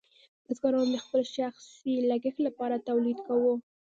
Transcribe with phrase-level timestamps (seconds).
[0.45, 3.53] بزګرانو به د خپل شخصي لګښت لپاره تولید کاوه.